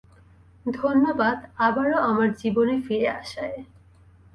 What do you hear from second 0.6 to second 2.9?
ধন্যবাদ, আবারো আমার জীবনে